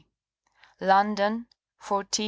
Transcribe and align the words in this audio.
London, 0.79 1.45
for 1.77 2.03
T. 2.03 2.19